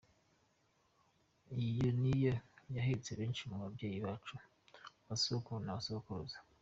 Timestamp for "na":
5.63-5.75